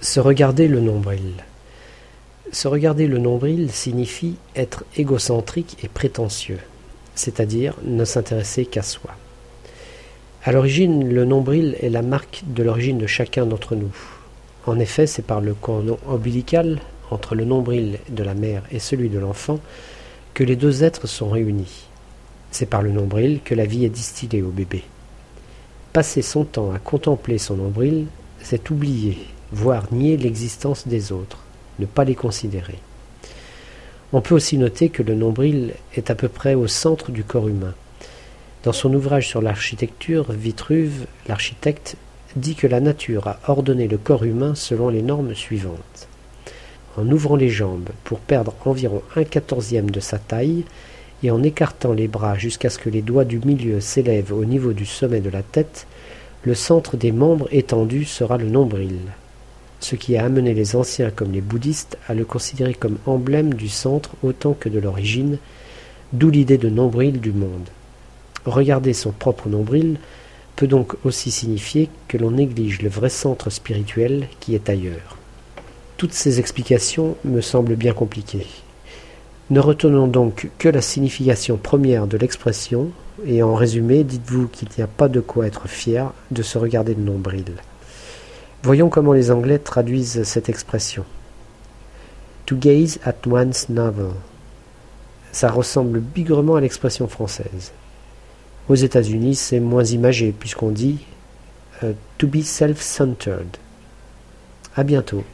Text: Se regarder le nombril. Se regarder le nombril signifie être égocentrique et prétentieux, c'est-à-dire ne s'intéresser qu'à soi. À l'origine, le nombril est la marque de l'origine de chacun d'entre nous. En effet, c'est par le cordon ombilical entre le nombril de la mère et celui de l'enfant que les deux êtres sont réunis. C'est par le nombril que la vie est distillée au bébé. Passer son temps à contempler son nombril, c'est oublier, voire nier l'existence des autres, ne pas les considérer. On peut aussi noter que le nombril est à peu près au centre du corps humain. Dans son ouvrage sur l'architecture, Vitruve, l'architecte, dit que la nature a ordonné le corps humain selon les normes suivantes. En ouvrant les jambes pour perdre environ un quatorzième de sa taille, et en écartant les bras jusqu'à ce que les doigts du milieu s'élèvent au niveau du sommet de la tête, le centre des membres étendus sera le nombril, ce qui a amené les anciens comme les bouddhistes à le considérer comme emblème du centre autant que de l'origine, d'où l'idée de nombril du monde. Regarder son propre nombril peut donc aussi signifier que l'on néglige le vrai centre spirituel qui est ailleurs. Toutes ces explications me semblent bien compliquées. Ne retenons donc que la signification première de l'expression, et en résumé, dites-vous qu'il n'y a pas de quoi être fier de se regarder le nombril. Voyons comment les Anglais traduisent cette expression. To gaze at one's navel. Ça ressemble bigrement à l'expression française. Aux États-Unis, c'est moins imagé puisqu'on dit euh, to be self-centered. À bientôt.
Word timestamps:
Se 0.00 0.20
regarder 0.20 0.68
le 0.68 0.80
nombril. 0.80 1.32
Se 2.52 2.68
regarder 2.68 3.06
le 3.06 3.18
nombril 3.18 3.70
signifie 3.72 4.36
être 4.54 4.84
égocentrique 4.96 5.78
et 5.82 5.88
prétentieux, 5.88 6.60
c'est-à-dire 7.14 7.74
ne 7.82 8.04
s'intéresser 8.04 8.66
qu'à 8.66 8.82
soi. 8.82 9.10
À 10.44 10.52
l'origine, 10.52 11.12
le 11.12 11.24
nombril 11.24 11.76
est 11.80 11.88
la 11.88 12.02
marque 12.02 12.42
de 12.46 12.62
l'origine 12.62 12.98
de 12.98 13.06
chacun 13.06 13.46
d'entre 13.46 13.74
nous. 13.74 13.94
En 14.66 14.78
effet, 14.78 15.06
c'est 15.06 15.26
par 15.26 15.40
le 15.40 15.54
cordon 15.54 15.98
ombilical 16.06 16.80
entre 17.10 17.34
le 17.34 17.44
nombril 17.44 17.98
de 18.10 18.22
la 18.22 18.34
mère 18.34 18.62
et 18.70 18.78
celui 18.78 19.08
de 19.08 19.18
l'enfant 19.18 19.60
que 20.34 20.44
les 20.44 20.56
deux 20.56 20.84
êtres 20.84 21.06
sont 21.06 21.30
réunis. 21.30 21.86
C'est 22.50 22.66
par 22.66 22.82
le 22.82 22.92
nombril 22.92 23.40
que 23.44 23.54
la 23.54 23.64
vie 23.64 23.84
est 23.84 23.90
distillée 23.90 24.42
au 24.42 24.50
bébé. 24.50 24.84
Passer 25.92 26.22
son 26.22 26.44
temps 26.44 26.72
à 26.72 26.78
contempler 26.78 27.38
son 27.38 27.56
nombril, 27.56 28.06
c'est 28.42 28.70
oublier, 28.70 29.18
voire 29.52 29.92
nier 29.92 30.16
l'existence 30.16 30.88
des 30.88 31.12
autres, 31.12 31.38
ne 31.78 31.86
pas 31.86 32.04
les 32.04 32.14
considérer. 32.14 32.78
On 34.12 34.20
peut 34.20 34.34
aussi 34.34 34.56
noter 34.56 34.88
que 34.88 35.02
le 35.02 35.14
nombril 35.14 35.74
est 35.94 36.10
à 36.10 36.14
peu 36.14 36.28
près 36.28 36.54
au 36.54 36.66
centre 36.66 37.10
du 37.10 37.24
corps 37.24 37.48
humain. 37.48 37.74
Dans 38.62 38.72
son 38.72 38.92
ouvrage 38.94 39.28
sur 39.28 39.42
l'architecture, 39.42 40.32
Vitruve, 40.32 41.06
l'architecte, 41.28 41.96
dit 42.36 42.54
que 42.54 42.66
la 42.66 42.80
nature 42.80 43.28
a 43.28 43.40
ordonné 43.48 43.88
le 43.88 43.98
corps 43.98 44.24
humain 44.24 44.54
selon 44.54 44.88
les 44.88 45.02
normes 45.02 45.34
suivantes. 45.34 46.08
En 46.96 47.10
ouvrant 47.10 47.36
les 47.36 47.48
jambes 47.48 47.90
pour 48.04 48.20
perdre 48.20 48.54
environ 48.64 49.02
un 49.16 49.24
quatorzième 49.24 49.90
de 49.90 50.00
sa 50.00 50.18
taille, 50.18 50.64
et 51.22 51.30
en 51.30 51.42
écartant 51.42 51.92
les 51.92 52.08
bras 52.08 52.36
jusqu'à 52.36 52.70
ce 52.70 52.78
que 52.78 52.90
les 52.90 53.02
doigts 53.02 53.24
du 53.24 53.38
milieu 53.38 53.80
s'élèvent 53.80 54.32
au 54.32 54.44
niveau 54.44 54.72
du 54.72 54.86
sommet 54.86 55.20
de 55.20 55.30
la 55.30 55.42
tête, 55.42 55.86
le 56.42 56.54
centre 56.54 56.96
des 56.96 57.12
membres 57.12 57.48
étendus 57.50 58.04
sera 58.04 58.36
le 58.36 58.48
nombril, 58.48 58.98
ce 59.80 59.96
qui 59.96 60.16
a 60.16 60.24
amené 60.24 60.54
les 60.54 60.76
anciens 60.76 61.10
comme 61.10 61.32
les 61.32 61.40
bouddhistes 61.40 61.98
à 62.08 62.14
le 62.14 62.24
considérer 62.24 62.74
comme 62.74 62.98
emblème 63.06 63.54
du 63.54 63.68
centre 63.68 64.10
autant 64.22 64.54
que 64.54 64.68
de 64.68 64.78
l'origine, 64.78 65.38
d'où 66.12 66.30
l'idée 66.30 66.58
de 66.58 66.68
nombril 66.68 67.20
du 67.20 67.32
monde. 67.32 67.68
Regarder 68.44 68.92
son 68.92 69.12
propre 69.12 69.48
nombril 69.48 69.98
peut 70.54 70.66
donc 70.66 70.94
aussi 71.04 71.30
signifier 71.30 71.90
que 72.08 72.16
l'on 72.16 72.30
néglige 72.30 72.80
le 72.80 72.88
vrai 72.88 73.10
centre 73.10 73.50
spirituel 73.50 74.28
qui 74.40 74.54
est 74.54 74.70
ailleurs. 74.70 75.18
Toutes 75.96 76.14
ces 76.14 76.40
explications 76.40 77.16
me 77.24 77.40
semblent 77.40 77.76
bien 77.76 77.92
compliquées. 77.92 78.46
Ne 79.50 79.60
retenons 79.60 80.08
donc 80.08 80.48
que 80.58 80.68
la 80.68 80.82
signification 80.82 81.56
première 81.56 82.06
de 82.06 82.18
l'expression, 82.18 82.90
et 83.24 83.42
en 83.42 83.54
résumé, 83.54 84.04
dites-vous 84.04 84.48
qu'il 84.48 84.68
n'y 84.76 84.82
a 84.82 84.88
pas 84.88 85.08
de 85.08 85.20
quoi 85.20 85.46
être 85.46 85.68
fier 85.68 86.12
de 86.30 86.42
se 86.42 86.58
regarder 86.58 86.94
le 86.94 87.02
nombril. 87.02 87.44
Voyons 88.62 88.88
comment 88.88 89.12
les 89.12 89.30
Anglais 89.30 89.58
traduisent 89.58 90.22
cette 90.24 90.48
expression. 90.48 91.04
To 92.46 92.56
gaze 92.56 92.98
at 93.04 93.26
one's 93.26 93.68
navel. 93.68 94.12
Ça 95.32 95.50
ressemble 95.50 96.00
bigrement 96.00 96.56
à 96.56 96.60
l'expression 96.60 97.08
française. 97.08 97.72
Aux 98.68 98.74
États-Unis, 98.74 99.34
c'est 99.34 99.60
moins 99.60 99.84
imagé 99.84 100.32
puisqu'on 100.32 100.70
dit 100.70 100.98
euh, 101.82 101.92
to 102.18 102.26
be 102.26 102.42
self-centered. 102.42 103.56
À 104.74 104.82
bientôt. 104.82 105.24